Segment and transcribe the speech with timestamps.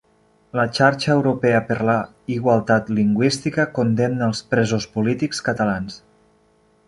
[0.59, 1.97] La Xarxa Europea per la
[2.35, 6.01] Igualtat Lingüística condemna els presos polítics catalans